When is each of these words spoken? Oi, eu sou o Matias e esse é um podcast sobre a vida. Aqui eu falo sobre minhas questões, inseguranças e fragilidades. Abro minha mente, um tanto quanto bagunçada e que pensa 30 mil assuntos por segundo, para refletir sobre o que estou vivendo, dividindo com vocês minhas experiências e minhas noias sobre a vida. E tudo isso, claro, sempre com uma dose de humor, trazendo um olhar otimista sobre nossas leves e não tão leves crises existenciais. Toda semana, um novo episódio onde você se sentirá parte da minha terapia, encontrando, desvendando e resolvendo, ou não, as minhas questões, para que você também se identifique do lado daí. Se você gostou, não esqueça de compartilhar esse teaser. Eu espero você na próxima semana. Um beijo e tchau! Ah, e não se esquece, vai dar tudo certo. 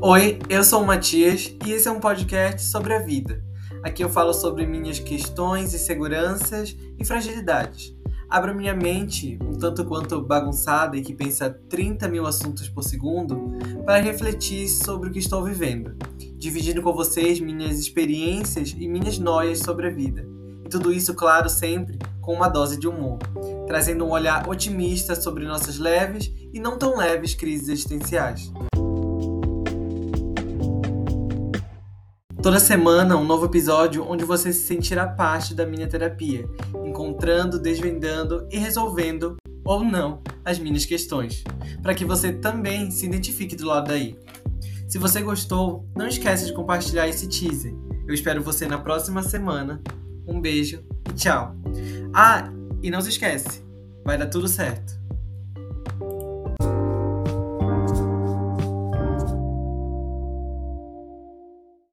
Oi, 0.00 0.38
eu 0.48 0.62
sou 0.62 0.82
o 0.82 0.86
Matias 0.86 1.52
e 1.66 1.72
esse 1.72 1.88
é 1.88 1.90
um 1.90 1.98
podcast 1.98 2.62
sobre 2.62 2.94
a 2.94 3.00
vida. 3.00 3.42
Aqui 3.82 4.04
eu 4.04 4.08
falo 4.08 4.32
sobre 4.32 4.64
minhas 4.64 5.00
questões, 5.00 5.74
inseguranças 5.74 6.76
e 6.96 7.04
fragilidades. 7.04 7.96
Abro 8.30 8.54
minha 8.54 8.72
mente, 8.76 9.36
um 9.42 9.54
tanto 9.54 9.84
quanto 9.84 10.22
bagunçada 10.22 10.96
e 10.96 11.02
que 11.02 11.12
pensa 11.12 11.50
30 11.50 12.06
mil 12.06 12.26
assuntos 12.28 12.68
por 12.68 12.84
segundo, 12.84 13.58
para 13.84 14.00
refletir 14.00 14.68
sobre 14.68 15.08
o 15.08 15.12
que 15.12 15.18
estou 15.18 15.42
vivendo, 15.42 15.96
dividindo 16.36 16.80
com 16.80 16.92
vocês 16.92 17.40
minhas 17.40 17.80
experiências 17.80 18.76
e 18.78 18.86
minhas 18.86 19.18
noias 19.18 19.58
sobre 19.58 19.88
a 19.88 19.90
vida. 19.90 20.24
E 20.64 20.68
tudo 20.68 20.92
isso, 20.92 21.12
claro, 21.12 21.50
sempre 21.50 21.98
com 22.20 22.34
uma 22.34 22.48
dose 22.48 22.78
de 22.78 22.86
humor, 22.86 23.18
trazendo 23.66 24.04
um 24.04 24.10
olhar 24.10 24.48
otimista 24.48 25.16
sobre 25.16 25.44
nossas 25.44 25.76
leves 25.76 26.32
e 26.52 26.60
não 26.60 26.78
tão 26.78 26.96
leves 26.96 27.34
crises 27.34 27.68
existenciais. 27.68 28.52
Toda 32.48 32.60
semana, 32.60 33.14
um 33.14 33.26
novo 33.26 33.44
episódio 33.44 34.10
onde 34.10 34.24
você 34.24 34.54
se 34.54 34.66
sentirá 34.66 35.06
parte 35.06 35.52
da 35.52 35.66
minha 35.66 35.86
terapia, 35.86 36.48
encontrando, 36.82 37.58
desvendando 37.58 38.48
e 38.50 38.56
resolvendo, 38.56 39.36
ou 39.62 39.84
não, 39.84 40.22
as 40.46 40.58
minhas 40.58 40.86
questões, 40.86 41.44
para 41.82 41.94
que 41.94 42.06
você 42.06 42.32
também 42.32 42.90
se 42.90 43.04
identifique 43.04 43.54
do 43.54 43.66
lado 43.66 43.88
daí. 43.88 44.18
Se 44.88 44.96
você 44.96 45.20
gostou, 45.20 45.86
não 45.94 46.08
esqueça 46.08 46.46
de 46.46 46.54
compartilhar 46.54 47.06
esse 47.06 47.28
teaser. 47.28 47.74
Eu 48.06 48.14
espero 48.14 48.42
você 48.42 48.66
na 48.66 48.78
próxima 48.78 49.22
semana. 49.22 49.82
Um 50.26 50.40
beijo 50.40 50.82
e 51.10 51.12
tchau! 51.12 51.54
Ah, 52.14 52.50
e 52.82 52.90
não 52.90 53.02
se 53.02 53.10
esquece, 53.10 53.62
vai 54.02 54.16
dar 54.16 54.28
tudo 54.28 54.48
certo. 54.48 54.97